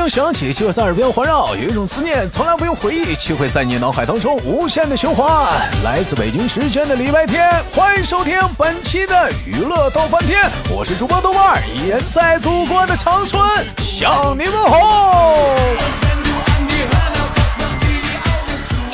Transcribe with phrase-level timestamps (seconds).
[0.00, 5.46] 又响起，就在耳边环绕；有一种思念从来不用回忆，却会在你脑海当中无限的循环。
[5.84, 10.40] 来自北京时间的礼拜天，欢迎收听本期的娱乐逗翻天，
[10.70, 13.42] 我是主播豆瓣，依然在祖国的长春
[13.76, 16.09] 向你问好。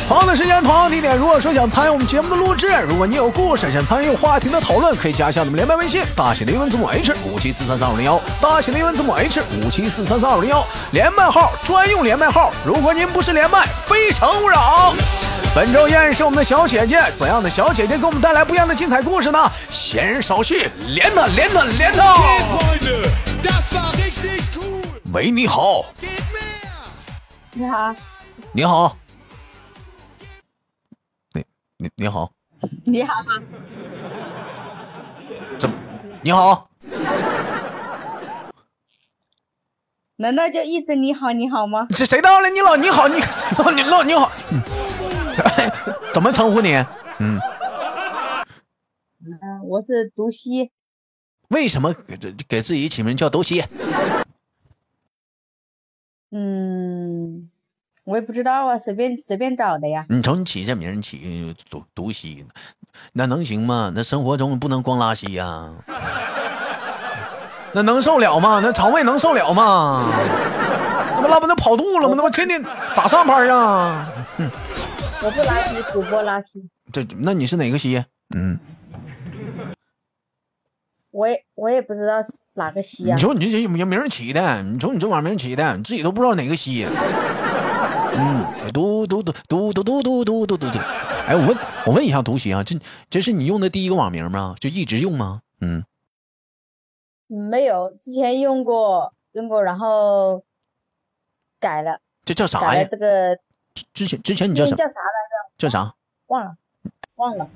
[0.08, 1.16] 同样的时间，同样的地点。
[1.18, 12.52] 如果说想参与我们节目的录制，如果你有故事想参与话题的讨论，可以加一下我们连麦微信，大写的英文字母 H 五七四三三五零幺，大写的英文字母 H 五七四三三五零幺，连麦号专用连麦号。
[12.64, 14.94] 如果您不是连麦，非诚勿扰。
[15.52, 19.50] 本周依然是我们的小姐姐，怎样的小姐姐给我们带来不一样的精彩故事呢？
[19.70, 22.16] 闲人少叙，连他连他连他。
[25.12, 25.84] 喂，你好。
[27.52, 27.94] 你好。
[28.52, 28.96] 你好。
[31.78, 32.32] 你你好，
[32.84, 33.42] 你好吗？
[35.58, 35.76] 怎么？
[36.22, 36.70] 你好？
[40.16, 41.86] 难道就一直你好你好吗？
[41.90, 42.48] 这谁到了？
[42.48, 44.32] 你老你好你你老你好，
[46.14, 46.72] 怎么称呼你？
[47.18, 47.38] 嗯，
[49.68, 50.70] 我是毒西。
[51.48, 52.16] 为什么给
[52.48, 53.62] 给自己起名叫毒西？
[56.30, 57.50] 嗯。
[58.06, 60.06] 我也不知道啊，随便随便找的呀。
[60.08, 62.46] 你瞅你起这名，起毒毒吸，
[63.14, 63.90] 那能行吗？
[63.96, 65.72] 那生活中不能光拉稀呀，
[67.74, 68.60] 那能受了吗？
[68.62, 70.08] 那肠胃能受了吗？
[71.16, 72.14] 那不拉不那跑肚了吗？
[72.16, 72.62] 那不天天
[72.94, 74.08] 咋上班啊？
[75.24, 76.64] 我不拉稀，主播拉稀。
[76.92, 78.04] 这那你是哪个稀？
[78.36, 78.56] 嗯，
[81.10, 82.12] 我也我也不知道
[82.54, 83.16] 哪个稀啊。
[83.16, 86.86] 你瞅你这这名起的，你瞅你这玩意名起的，你自己都不知道哪个稀。
[88.18, 90.78] 嗯，嘟嘟嘟嘟嘟嘟嘟嘟嘟嘟嘟。
[91.28, 92.78] 哎，我问，我问一下毒喜啊，这
[93.10, 94.54] 这是你用的第一个网名吗？
[94.58, 95.42] 就一直用吗？
[95.60, 95.84] 嗯，
[97.26, 100.44] 没有，之前用过，用过，然后
[101.60, 102.00] 改了。
[102.24, 102.88] 这叫啥呀？
[102.90, 103.36] 这个
[103.92, 104.74] 之前之前你叫啥？
[104.76, 105.58] 叫啥来着？
[105.58, 105.94] 叫啥？
[106.28, 106.56] 忘了，
[107.16, 107.48] 忘了。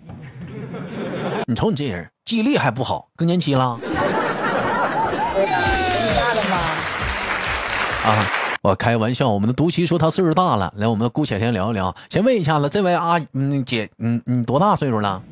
[1.47, 3.79] 你瞅你这人，记忆力还不好，更年期了。
[3.83, 6.57] 对呀，年纪大了嘛。
[8.11, 8.40] 啊。
[8.63, 11.97] 我开玩笑，我们的毒妻说他岁数大了，来，我们姑且先聊一聊。
[12.11, 15.23] 先问一下子，这位阿嗯姐，嗯你多大岁数了？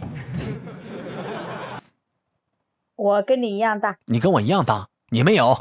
[2.97, 3.97] 我跟你一样大。
[4.07, 4.87] 你跟我一样大？
[5.11, 5.59] 你没有？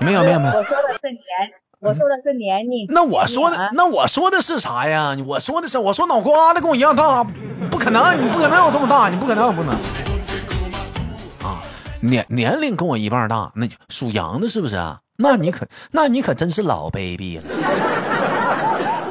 [0.00, 0.54] 没有没有没有。
[0.56, 1.22] 我说的是年，
[1.78, 2.84] 我说的是年龄。
[2.88, 5.16] 那我说的那我说的是啥呀？
[5.24, 7.22] 我说的是我说脑瓜子跟我一样大，
[7.70, 9.76] 不可能，你不可能有这么大，你不可能不能。
[12.00, 15.00] 年年龄跟我一半大，那属羊的，是不是啊？
[15.16, 17.44] 那你可那你可真是老 baby 了，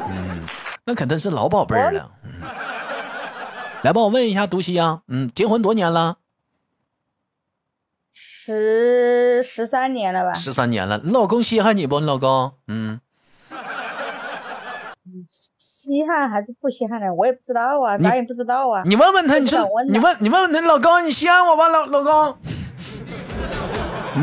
[0.08, 0.42] 嗯，
[0.86, 2.10] 那可真是老宝贝了。
[2.24, 2.30] 嗯，
[3.82, 6.16] 来，帮我问一下毒西啊，嗯，结婚多年了？
[8.14, 10.32] 十十三年了吧？
[10.32, 12.00] 十三年了，你老公稀罕你不？
[12.00, 13.00] 你老公，嗯，
[15.58, 17.12] 稀罕还是不稀罕呢？
[17.12, 18.82] 我也不知道啊，咱也不知道啊。
[18.86, 22.38] 你问问他，你说你问你问问他老公，你稀罕我吧，老老公。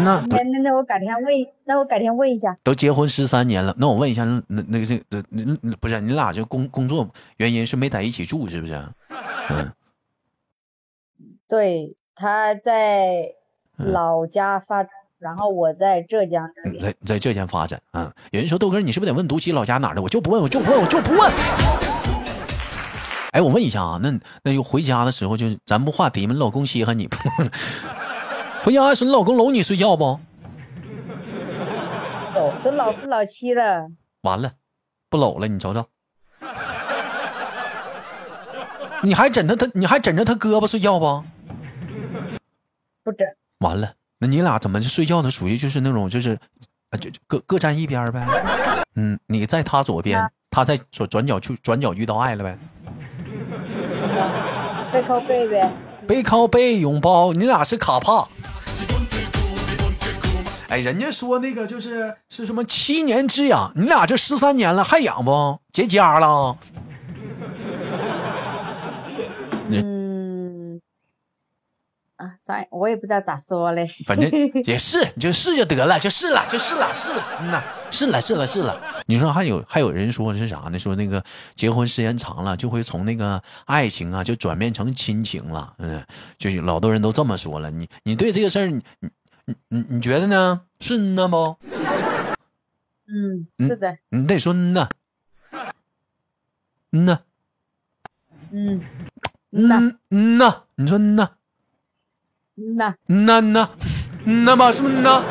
[0.03, 1.25] 那那那那我改天问，
[1.63, 2.57] 那我改天问一下。
[2.63, 7.07] 都结婚十三年了，那我问一下，那那个这这那不是你俩就工工作
[7.37, 8.73] 原因是没在一起住是不是？
[9.49, 9.71] 嗯，
[11.47, 13.33] 对，他在
[13.77, 18.11] 老家发展，然后我在浙江这边，在在浙江发展啊。
[18.31, 20.01] 有人说豆哥，你是不是得问毒气老家哪的？
[20.01, 21.31] 我就不问，我就不问，我就不问。
[23.31, 26.33] 哎，我问一下啊，那那就回家的时候就咱不话题吗？
[26.33, 27.17] 老公稀罕你不？
[28.65, 30.19] 回家是你老公搂你睡觉不？
[32.33, 33.91] 搂，都老夫老妻了。
[34.21, 34.53] 完了，
[35.07, 35.85] 不搂了，你瞅瞅。
[39.03, 41.23] 你还枕着他，你还枕着他胳膊睡觉不？
[43.03, 43.27] 不枕。
[43.59, 45.29] 完了，那你俩怎么就睡觉的？
[45.29, 46.35] 属于就是那种就是，
[46.99, 48.25] 就各各站一边呗。
[48.95, 52.57] 嗯，你在他左边，他在转转角去转角遇到爱了呗。
[54.91, 55.71] 背靠背呗。
[56.07, 58.27] 背靠背拥抱，你俩是卡帕。
[60.67, 66.57] 哎，人家说那个就是是什么七年之痒，你俩这十三年了还痒不结痂了？
[69.69, 70.81] 嗯，
[72.17, 73.89] 啊，咱我也不知道咋说嘞。
[74.05, 74.29] 反正
[74.65, 78.79] 也是，就是就得了，就是了，就是了，是了，嗯呐，是了，是了，是了。
[79.07, 80.79] 你说还有还有人说是啥呢？
[80.79, 81.23] 说那个
[81.55, 85.73] 结婚时间长了，就会从那个爱情啊，就转变成亲情了。
[85.79, 86.05] 嗯，
[86.37, 87.69] 就是老多人都这么说了。
[87.71, 89.09] 你你对这个事儿，你你。
[89.47, 90.61] 你你你觉得呢？
[90.79, 91.55] 是呢不？
[93.07, 93.95] 嗯，是的。
[94.09, 94.89] 你得说呢。
[96.91, 97.19] 嗯呢。
[98.49, 98.81] 嗯。
[99.51, 99.97] 嗯呐。
[100.09, 100.63] 嗯呐。
[100.73, 101.05] 你说呢？
[101.07, 101.29] 嗯呐。
[102.57, 102.75] 嗯
[103.53, 103.69] 呐。
[104.23, 105.23] 那么是不是呢？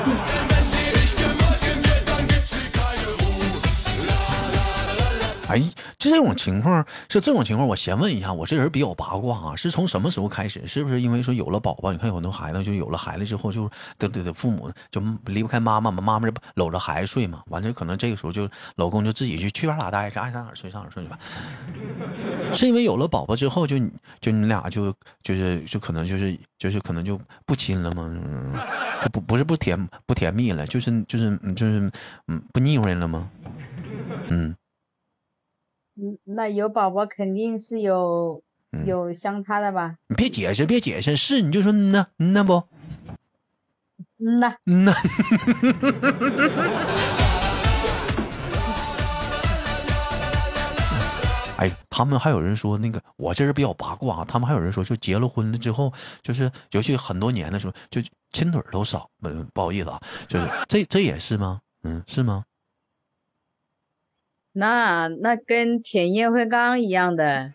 [5.47, 5.62] 哎，
[5.99, 10.67] 这种情况是这种情况，我先问一下，我这人比较八卦啊，是从什么时候开始？
[10.67, 11.93] 是不是因为说有了宝宝？
[11.93, 21.19] 你看有很多孩子就有了孩子之后，就对对对，父母就离不开妈妈嘛，妈妈搂着孩子睡嘛，完了可能这个时候就老公就自己去去边哪待着，爱上哪睡上哪睡去吧。
[22.55, 23.77] 是因为有了宝宝之后，就
[24.21, 24.93] 就你俩就
[25.23, 28.11] 就是就可能就是就是可能就不亲了吗？
[29.03, 31.91] 就不不是不甜不甜蜜了，就是就是就是
[32.29, 33.29] 嗯不腻歪了吗？
[34.31, 34.55] 嗯。
[35.97, 38.43] 嗯，那有宝宝肯定是有
[38.85, 39.97] 有相差的吧？
[40.09, 42.65] 你别解释，别解释，是你就说嗯呐，嗯呐不？
[44.19, 44.93] 嗯呐，嗯呐。
[51.56, 55.93] 哎，他们还有人说那个，我这人比较八卦啊，他们还有人说，就结了婚了之后，
[56.23, 58.03] 就是尤其很多年的时候，就
[58.33, 59.09] 亲嘴都少。
[59.23, 61.61] 嗯，不好意思啊， 就是这这也是吗？
[61.85, 62.45] 嗯，是吗？
[64.53, 67.53] 那那跟舔烟灰缸一样的，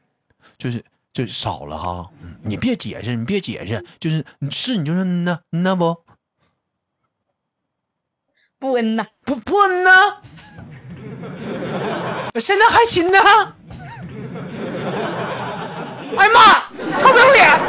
[0.58, 2.10] 就是就少了哈。
[2.44, 6.04] 你别解释，你别解释，就是是你就说嗯呐，嗯呐不？
[8.60, 10.22] 不嗯呐，不不嗯呐。
[12.40, 13.56] 现在还亲呢？
[16.40, 17.60] 哎呀妈，臭不要脸！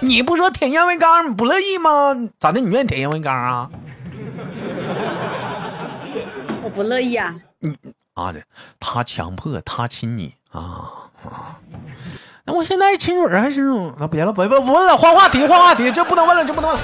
[0.00, 2.14] 你不说舔烟灰缸你不乐意吗？
[2.38, 2.60] 咋的？
[2.60, 3.68] 你愿意舔烟灰缸啊？
[6.62, 7.34] 我不乐意啊！
[7.58, 7.76] 你
[8.14, 8.42] 啊的，
[8.80, 10.60] 他强迫他亲你啊
[11.24, 11.58] 啊！
[12.44, 13.62] 那我现在亲嘴还是
[13.98, 16.78] 那别了，别别不问了，换话题，换话题，这不能问了，这不能问。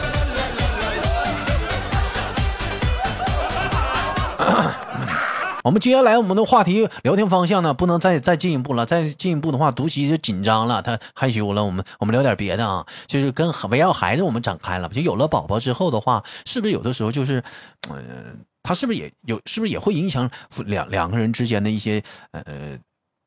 [5.63, 11.65] 我们接下来我们的话题聊天方向呢，不能再再进一步了，再进一步的话，毒妻就紧张了，他害羞了。
[11.65, 14.89] 我们我们聊点别的啊，就是跟围绕孩子我们展开了。
[14.89, 17.43] 就有了宝宝之后的话，是不是有的时候就是，
[17.91, 18.45] 嗯。
[18.65, 19.41] 他是不是也有？
[19.45, 20.31] 是不是也会影响
[20.67, 22.01] 两两个人之间的一些
[22.31, 22.79] 呃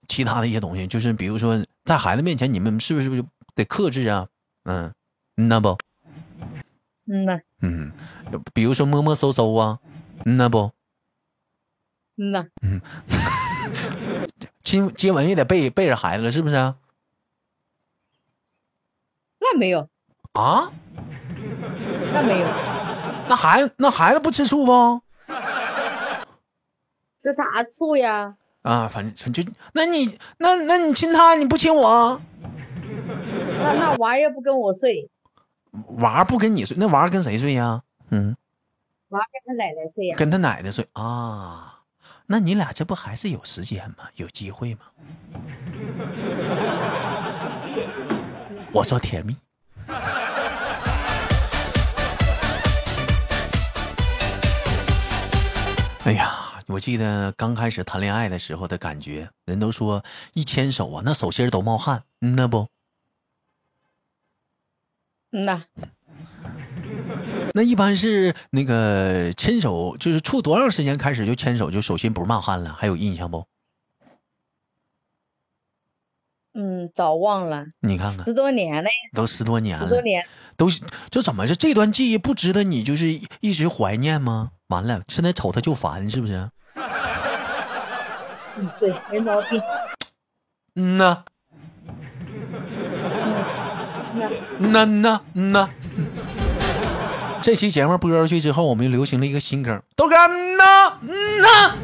[0.08, 0.88] 其他的一些东西？
[0.88, 4.26] 就是比如说，在孩子面前，你们是不是就得克制啊？
[4.64, 4.94] 嗯，
[5.36, 5.78] 那不，
[7.12, 7.92] 嗯呐，嗯，
[8.54, 9.78] 比如说摸摸搜搜啊，
[10.24, 10.72] 那不，
[12.18, 12.82] 嗯呐，嗯，
[14.64, 16.56] 亲接吻也得背背着孩子了，是不是？
[19.40, 19.88] 那没有
[20.34, 20.72] 啊？
[22.14, 22.48] 那没有？
[23.28, 25.02] 那孩子那孩子不吃醋不？
[27.20, 28.36] 吃啥醋呀？
[28.62, 32.20] 啊，反正就那你那那你亲他，你不亲我？
[33.60, 35.10] 那那娃又不跟我睡，
[35.98, 37.82] 娃不跟你睡，那娃跟谁睡呀？
[38.10, 38.36] 嗯，
[39.10, 40.16] 娃跟他奶奶睡呀。
[40.18, 41.75] 跟他奶奶睡啊？
[42.28, 44.10] 那你俩这不还是有时间吗？
[44.16, 44.82] 有机会吗？
[48.74, 49.36] 我说甜蜜。
[56.06, 62.68] 哎呀，我记得刚开始谈恋爱的时候的感觉，人都说一牵手啊，那手心都冒汗，嗯，那不，
[65.32, 65.64] 嗯呐。
[67.58, 72.76] 那一般是那个牵手，就是处多长时间开始就牵手就手心不冒汗了？
[72.78, 73.46] 还有印象不？
[76.54, 77.64] 嗯，早忘了。
[77.80, 80.68] 你看看，十多年了，都十多年了，十多年，都
[81.10, 83.08] 就怎么就这段记忆不值得你就是
[83.40, 84.52] 一直怀念吗？
[84.68, 86.50] 完了，现在瞅他就烦，是不是？
[88.58, 89.62] 嗯，对，没毛病。
[90.76, 91.24] 嗯呐。
[94.60, 95.70] 嗯呐嗯呐嗯呐。
[97.46, 101.78] 这期节目播出去之后，我们就流行了一个新歌，豆哥嗯呐嗯呐。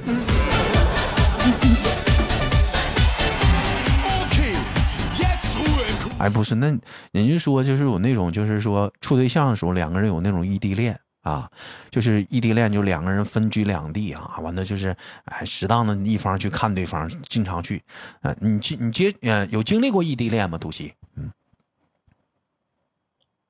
[6.18, 6.75] 哎，不是，那
[7.12, 11.00] 人家说就是有那种，就是说处对象的时候，两个人有那种异地恋。
[11.22, 11.48] 啊，
[11.91, 17.84] 就是异地恋，就两个人分居两地啊，完了就是，哎，适当的一方去看对方，经常去，
[18.22, 20.58] 啊，你接你接，呃，有经历过异地恋吗？
[20.58, 21.32] 杜西，嗯，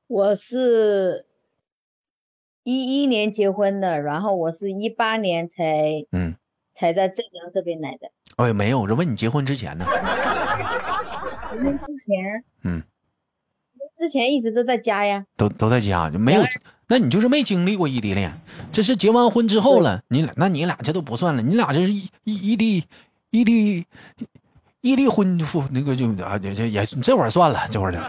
[0.08, 1.26] 我是
[2.64, 6.36] 一一年结婚的，然后我是一八年才，嗯，
[6.76, 8.12] 才在浙江这边来的。
[8.36, 9.86] 哎，没有，我是问你结婚之前呢？
[11.52, 12.84] 结婚之前，嗯，
[13.98, 16.44] 之前一直都在家呀，都都在家，就没有。
[16.88, 18.32] 那你就是没经历过异地恋，
[18.72, 20.02] 这是结完婚之后了。
[20.10, 21.42] 你俩，那你俩这都不算了。
[21.42, 22.84] 你俩这是异异异地
[23.32, 23.86] 异地
[24.82, 28.00] 异地婚夫，那个就啊，这也这会儿算了，这会儿的。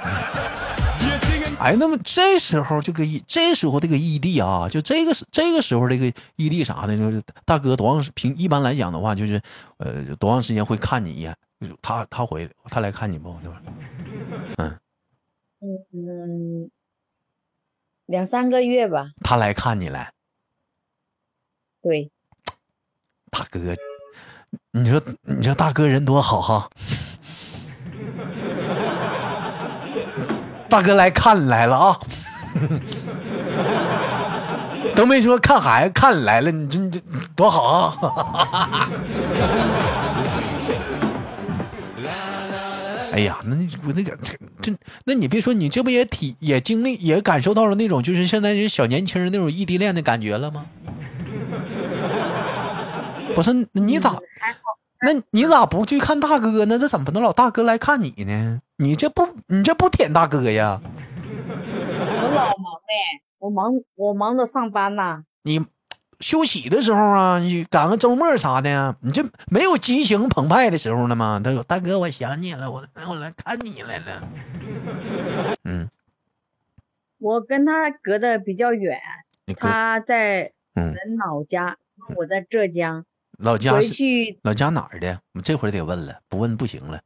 [1.62, 9.40] 哎，那么这时候这个异，这时候这个异地啊，就这个这个时候这个异地啥的，就是大哥多长时平一般来讲的话，就是
[9.76, 11.37] 呃多长时间会看你一眼？
[11.81, 13.38] 他他回他来看你不？
[13.42, 13.62] 对吧？
[14.59, 14.78] 嗯。
[15.64, 16.69] 嗯，
[18.07, 19.12] 两三个月吧。
[19.23, 20.12] 他来看你来，
[21.81, 22.11] 对，
[23.31, 23.76] 大哥，
[24.73, 26.69] 你说你说大哥人多好哈，
[30.73, 31.99] 大哥来看来了啊，
[34.97, 36.99] 都没说看孩子，看来了，你这你这
[37.37, 38.88] 多好啊！
[43.12, 44.73] 哎呀，那你我那个这这，
[45.05, 50.64] 那你别说，你这不也体也经历也感受到了那种就是现在这小年轻人那种异地恋的感觉了吗？
[53.35, 54.17] 不是你咋？
[55.04, 56.78] 那你咋不去看大哥呢？
[56.78, 58.61] 这怎么能老大哥来看你呢？
[58.76, 60.80] 你这不你这不舔大哥呀？
[60.80, 65.25] 我老忙嘞，我忙我忙着上班呢。
[65.42, 65.61] 你
[66.21, 68.94] 休息的时候啊，你赶个周末啥的呀？
[69.00, 71.40] 你这没有激情澎湃的时候了吗？
[71.42, 74.23] 他说：“大哥，我想你了，我我来看你来了。”
[75.64, 75.90] 嗯，
[77.18, 79.00] 我跟他隔得比较远，
[79.56, 81.76] 他在嗯老家，
[82.14, 83.04] 我在浙江。
[83.42, 85.20] 老家回去老家哪儿的？
[85.34, 87.00] 我这会儿得问了，不问不行了。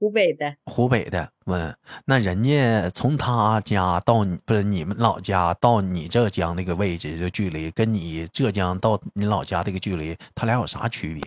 [0.00, 11.22] 湖北的，湖北的问，那人家从他家到你不是你们老家到你浙江那个位置的距离，跟你浙江到你老家这个距离，他俩有啥区别？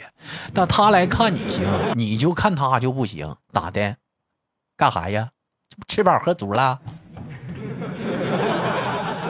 [0.53, 3.95] 那他来看你行，你就看他就不行，咋的？
[4.75, 5.29] 干啥呀？
[5.87, 6.81] 吃饱喝足了？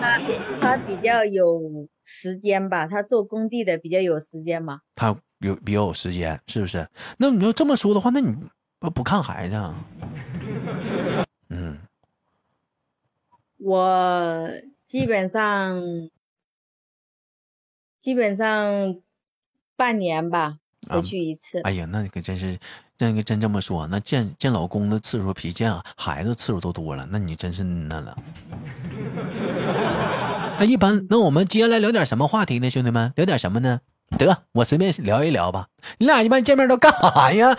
[0.02, 0.20] 他
[0.62, 4.82] 他比较有时间吧，他做工地的比较有时间嘛。
[4.96, 6.88] 他有比较有时间，是不是？
[7.18, 8.36] 那你要这么说的话，那你
[8.80, 9.56] 不不看孩子？
[9.56, 9.86] 啊？
[11.50, 11.78] 嗯，
[13.58, 14.50] 我
[14.88, 15.82] 基本上
[18.02, 19.02] 基本上
[19.76, 20.58] 半年吧
[20.90, 21.62] 回去一次。
[21.62, 22.58] 哎呀，那可真是，
[22.98, 28.18] 那个真这么说，那见见老公的次数比见孩子次数都多了，那你真是那了。
[30.60, 33.12] 那一般，那我们接下来聊点什么话题呢，兄弟们？
[33.16, 33.80] 聊点什么呢？
[34.18, 35.68] 得，我随便聊一聊吧。
[35.98, 37.56] 你俩一般见面都干啥呀？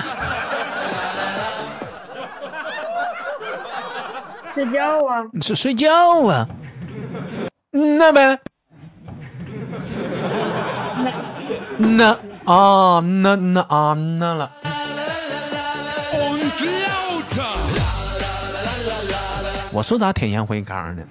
[4.54, 5.24] 睡觉啊？
[5.42, 5.90] 是睡觉
[6.26, 6.46] 啊？
[7.72, 8.38] 那呗。
[11.76, 12.12] 那
[12.44, 14.50] 啊，那那啊，那了。
[19.72, 21.02] 我说咋舔烟灰缸呢？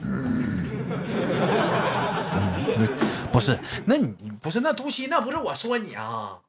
[3.32, 6.40] 不是，那你不是那毒妻，那不是我说你啊，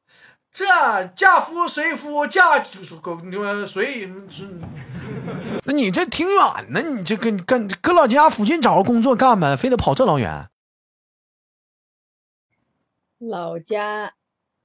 [0.51, 0.65] 这
[1.15, 2.59] 嫁夫随夫嫁
[3.01, 3.17] 狗
[3.65, 4.47] 随是，
[5.65, 10.47] 那你这挺远呢，你这跟跟搁老家附近找个工作干呗，非得跑这老远？
[13.17, 14.13] 老家，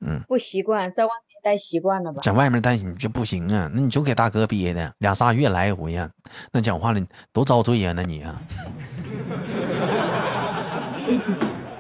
[0.01, 2.21] 嗯，不习惯，在外面待习惯了吧？
[2.23, 6.11] 在外面待你就不行啊，那你就给大哥憋的俩仨月来一回呀，
[6.53, 7.01] 那讲话了
[7.33, 8.41] 都遭罪呀，那你啊。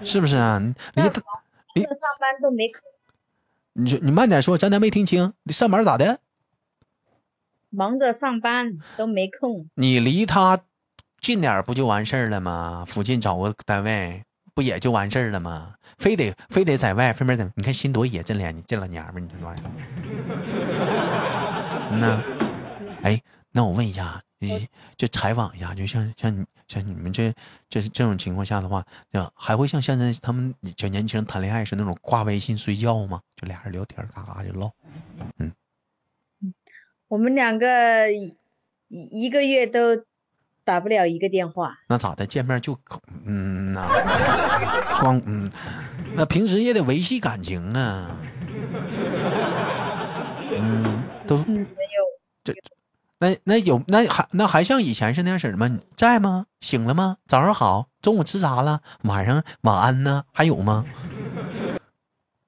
[0.02, 0.59] 是不是啊？
[0.59, 1.23] 你离他
[1.75, 2.80] 离上班都没空。
[3.73, 5.33] 你说你慢点说，咱咱没听清。
[5.45, 6.21] 你上班咋的？
[7.69, 9.69] 忙着上班都没空。
[9.75, 10.61] 你离他
[11.21, 12.85] 近点不就完事儿了吗？
[12.87, 15.75] 附近找个单位不也就完事儿了吗？
[15.99, 17.49] 非得非得在外，分面的。
[17.54, 19.71] 你看心多野，这脸，这老娘们，你这玩意儿。
[22.00, 22.21] 那，
[23.02, 24.23] 哎，那我问一下。
[24.40, 24.66] 你
[24.97, 27.32] 就采访一下，就像像你像你们这
[27.68, 28.85] 这这种情况下的话，
[29.35, 33.20] 还会像现在他们小年轻人谈恋爱是那种挂微信睡觉吗？
[33.37, 34.70] 就俩人聊天，嘎嘎就唠。
[35.37, 35.52] 嗯，
[37.09, 38.35] 我们两个一
[38.88, 40.04] 一个月都
[40.64, 41.78] 打不了一个电话。
[41.88, 42.26] 那咋的？
[42.26, 42.78] 见面就
[43.25, 43.88] 嗯呐，
[45.00, 45.52] 光嗯，
[46.14, 48.16] 那平时也得维系感情啊。
[50.59, 51.66] 嗯，都没有
[52.42, 52.54] 这。
[53.22, 55.70] 那那有那还那还像以前是那样式吗？
[55.94, 56.46] 在吗？
[56.62, 57.18] 醒了吗？
[57.26, 58.80] 早上好，中午吃啥了？
[59.02, 60.24] 晚上晚安呢？
[60.32, 60.86] 还有吗？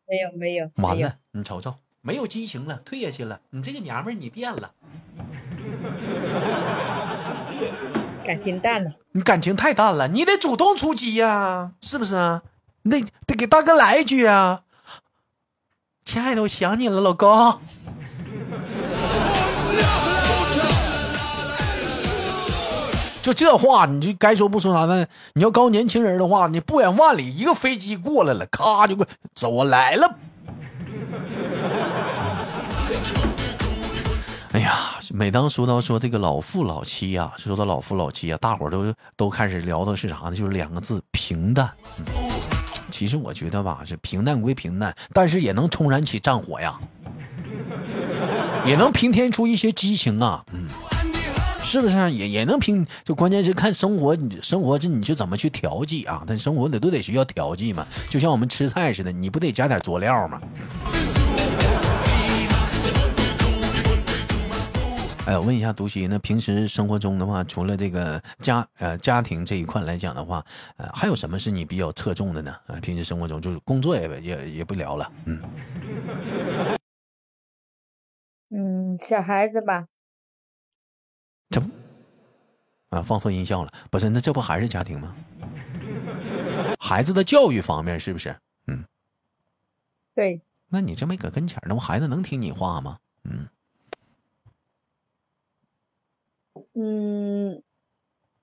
[0.09, 0.71] 没有没有。
[0.77, 3.39] 完了，你瞅瞅，没有激情了，退下去了。
[3.51, 4.71] 你这个娘们儿，你变了，
[8.25, 8.93] 感情淡了。
[9.13, 12.43] 你感情太淡了，你得主动出击呀，是不是啊？
[12.85, 14.63] 你得得给大哥来一句啊，
[16.03, 17.61] 亲爱的，我想你了，老公。
[23.23, 25.07] 就这话，你就该说不说啥呢？
[25.35, 30.17] 你要告年轻人的话，你不远万里，一个飞机过来了，咔就过走，我来了。
[34.53, 40.33] 哎呀，每当说到说这个老夫老妻呀，说到老夫老妻啊，大伙都都开始聊的是啥呢？
[40.33, 41.71] 就是两个字：平淡。
[42.91, 46.77] 其实我觉得吧，是平淡归平淡，但是也能冲燃起战火呀，
[48.67, 50.45] 也能平添出一些激情啊。
[50.53, 50.67] 嗯。
[51.63, 52.87] 是不是也也能平？
[53.03, 56.23] 就关键是看生活，你生活这你就怎么去调剂啊？
[56.27, 60.41] 但生活得都得需要调剂嘛，就像我们吃菜似的，你不得加点佐料吗？
[65.25, 70.45] 哎，我问一下独西，那平时生活中的话，除了这个家呃家庭这一块来讲的话，
[70.77, 72.55] 呃，还有什么是你比较侧重的呢？
[72.67, 75.41] 啊，平时生活中就是工作也也也不聊了，嗯。
[78.51, 79.87] 嗯，小孩子吧。
[81.51, 81.69] 这不
[82.93, 84.11] 啊，放错音效了，不是？
[84.11, 85.17] 那这不还是家庭吗？
[86.79, 88.37] 孩子的教育方面是不是？
[88.67, 88.85] 嗯，
[90.15, 90.43] 对。
[90.69, 92.99] 那你这没搁跟前儿，那我孩子能听你话吗？
[93.25, 93.49] 嗯。
[96.75, 97.63] 嗯，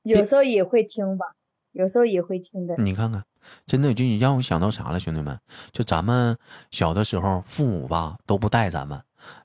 [0.01, 1.35] 有时候也会听吧，
[1.71, 2.75] 有时候也会听的。
[2.77, 3.23] 你看看，
[3.65, 5.39] 真的就你让我想到啥了，兄弟们，
[5.71, 6.37] 就咱们
[6.71, 9.01] 小的时候，父母吧都不带咱们。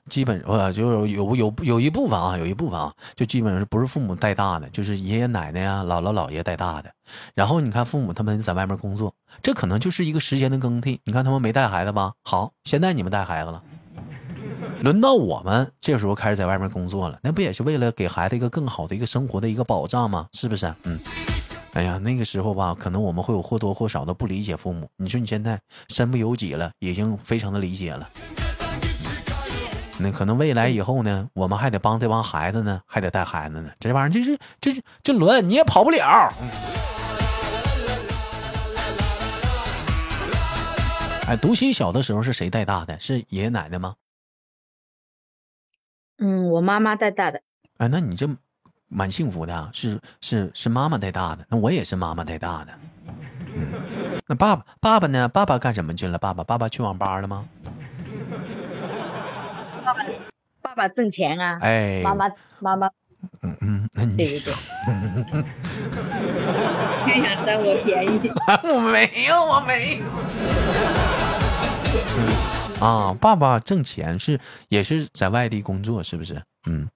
[0.09, 6.89] 基本呃，就是有有有一部分啊，有一部分啊，就基本上是不是父母带大的，就是爷爷奶奶呀、姥姥姥爷带大的。
[7.33, 11.01] 然后你看父母他们在外面工作，这可能就是一个时间的更替。
[11.03, 12.13] 你看他们没带孩子吧？
[12.23, 13.61] 好，现在你们带孩子了，
[14.81, 20.27] 轮到我们这时候开始在外面工作了，那不也是为了给孩子一个更好的一个生活的一个保障吗？
[20.31, 20.73] 是不是？
[20.83, 20.97] 嗯。
[21.75, 24.87] 哎呀，那个时候吧，可能我们会有或多或少的不理解父母。
[24.95, 28.09] 你说你现在身不由己了，已经非常的理解了。
[29.97, 33.69] 那可能未来以后呢，我们还得帮这帮孩子呢，还得带孩子呢。
[33.77, 36.33] 这玩意儿就是，就是这轮你也跑不了。
[41.27, 42.97] 哎，独西小的时候是谁带大的？
[43.01, 43.95] 是爷爷奶奶吗？
[46.19, 47.41] 嗯，我妈妈带大的。
[47.79, 48.29] 哎，那你这
[48.95, 51.45] 蛮幸福的，是是是妈妈带大的。
[51.49, 52.73] 那我也是妈妈带大的。
[53.53, 53.67] 嗯，
[54.25, 55.27] 那爸爸爸爸呢？
[55.27, 56.17] 爸爸干什么去了？
[56.17, 57.45] 爸爸爸爸去网吧了吗？
[59.83, 59.99] 爸爸，
[60.61, 61.59] 爸爸挣钱啊！
[61.61, 62.89] 哎，妈妈，妈妈，
[63.41, 64.53] 嗯嗯，那你对对对，
[67.05, 68.31] 别想占我便宜。
[68.63, 70.05] 我没有，我没有。
[72.85, 74.39] 啊，爸爸挣钱是
[74.69, 76.41] 也是在外地工作，是不是？
[76.67, 76.89] 嗯，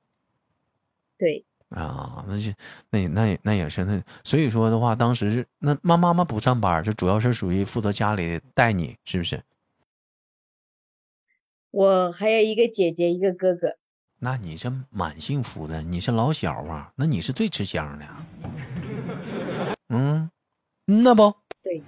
[1.17, 1.45] 对。
[1.69, 2.51] 啊，那就
[2.89, 9.41] 那那那也是那，所以说的话，当时是那妈妈妈不上班，就主要是属于负责家里带你，是不是？
[11.71, 13.75] 我还有一个姐姐，一个哥哥。
[14.21, 18.05] 那你这蛮幸福的，你是老小啊，那你是最吃香的。
[19.89, 20.29] 嗯，
[20.86, 21.34] 那不？
[21.62, 21.84] 对。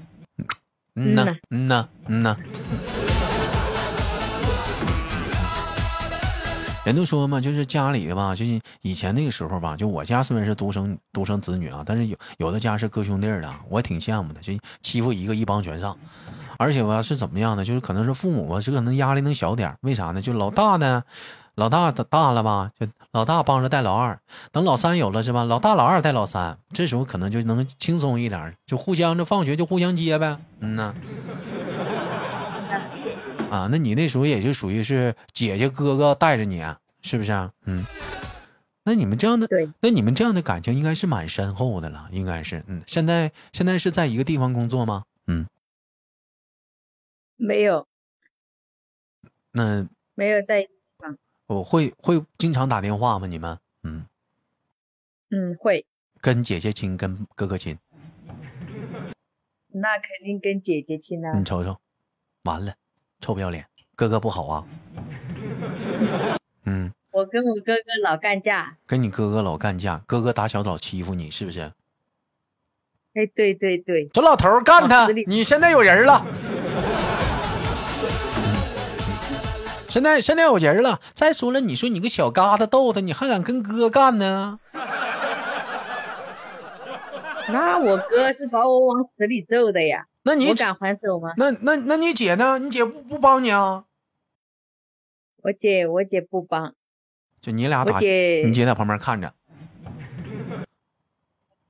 [0.94, 2.38] 嗯呐，嗯呐，嗯呐。
[6.92, 14.52] 人都说嘛，就是家里的吧，就是以前那个时候吧，就我家虽然是独生独生子女啊，但是有有的家是哥兄弟的，我挺羡慕的，就
[14.82, 15.98] 欺负一个一帮全上。
[16.58, 17.64] 而且吧，是怎么样的？
[17.64, 20.22] 就是可能是父母吧，是可能压力能小点为啥呢？
[20.22, 21.04] 就老大呢，
[21.56, 24.20] 老大大了吧，就老大帮着带老二。
[24.52, 25.46] 等老三有了是吧？
[25.46, 30.38] 老大老二带老三，这时候可能就能轻松一点，就互相这放学就互相接呗。
[30.60, 30.94] 嗯呐。
[33.50, 36.64] 啊，那你那时候也就属于是姐姐哥哥带着你，
[37.02, 37.32] 是不是？
[37.32, 37.86] 啊嗯。
[38.84, 39.48] 那你们这样的，
[39.80, 42.64] 那你们这样的感情应该是蛮深厚的了，应该是。
[42.68, 45.06] 嗯，现在现在是在一个地方工作吗？
[45.28, 45.46] 嗯。
[47.36, 47.88] 没有，
[49.52, 51.16] 那没有在啊。
[51.48, 53.28] 我会会经常打电话吗？
[53.28, 54.06] 你们，嗯
[55.30, 55.86] 嗯，会
[56.20, 57.78] 跟姐姐亲，跟哥哥亲。
[59.68, 61.38] 那肯定跟姐姐亲啊。
[61.38, 61.80] 你瞅瞅，
[62.44, 62.76] 完了，
[63.20, 64.68] 臭不要脸，哥哥不好啊。
[66.72, 68.78] 嗯，我跟我哥哥老干架。
[68.86, 71.74] 跟你哥哥老干架，哥哥打小老欺负你，是不是？
[73.14, 76.26] 哎，对对对，这老头干他，你现在有人了。
[79.90, 81.02] 现在现在有人了。
[81.14, 84.58] 再说了，你说你个小疙瘩逗他，你还敢跟哥干呢？
[87.50, 90.06] 那我哥是把我往死里揍的呀。
[90.24, 91.34] 那你敢还手吗？
[91.36, 92.58] 那那那你姐呢？
[92.60, 93.84] 你姐不不帮你啊？
[95.42, 96.76] 我姐我姐不帮。
[97.42, 99.34] 就你俩打，你姐在旁边看着。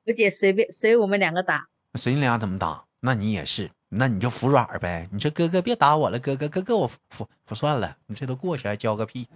[0.06, 1.68] 我姐随便随我们两个打。
[1.96, 2.84] 随你俩怎么打？
[3.00, 3.72] 那你也是。
[3.94, 5.10] 那你就服软呗！
[5.12, 9.28] 你说哥哥别打我了，哥哥哥哥我服不算了，你这都过去了，交个屁！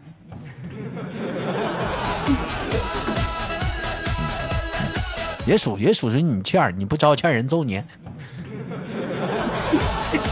[5.46, 7.84] 也属也属实你欠儿，你不招欠人揍你。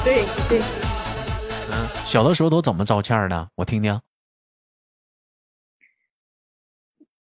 [0.06, 0.83] 对 对。
[2.04, 3.50] 嗯，小的时候都怎么招欠的？
[3.56, 4.00] 我听听。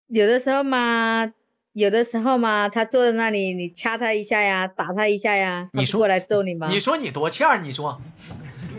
[0.07, 1.33] 有的时候嘛。
[1.73, 6.67] 有的时候嘛，他坐在那里，你掐他一下呀，打他一下呀，你说过来揍你吗？
[6.69, 7.57] 你说你多欠儿？
[7.57, 7.99] 你说，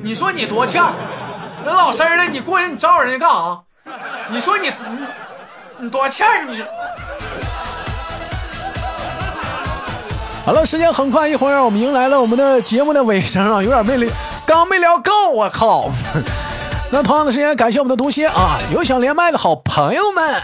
[0.02, 0.94] 你说你多欠儿？
[1.64, 3.64] 人老实的，你过去你招人家干啥？
[4.30, 5.06] 你说你你
[5.80, 6.44] 你多欠儿？
[6.44, 6.64] 你说。
[10.44, 14.12] 好了，时间很快，一会儿我们迎来了我们的节目的尾声啊，有点没聊，
[14.44, 15.90] 刚没聊够，我靠！
[16.92, 18.58] 那同样的时间，感谢我们的毒蝎啊！
[18.70, 20.40] 有想连麦的好朋友们，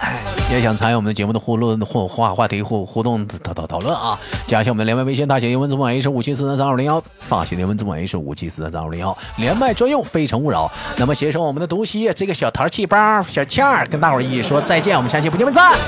[0.50, 4.18] 也想参与我们的节目的互论、互话话题、互互动讨讨讨论啊！
[4.46, 10.72] 加一下我们的连麦微信，大写英文字母 H 五七四三三二零幺，大写英文字母 H 五七四三三二零幺，连麦专用，非诚勿扰。
[10.96, 15.78] 那么携手我们的毒蝎这个小淘气包小倩儿，跟大伙儿一起说再见，我们下期不见不散。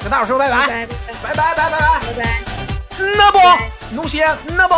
[0.00, 0.86] 跟大伙儿说拜拜，
[1.22, 2.00] 拜拜拜拜拜拜拜。
[2.06, 2.49] 拜拜。
[3.16, 3.38] 那不，
[3.94, 4.74] 侬先，那不，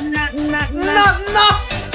[0.00, 1.91] 那那那那。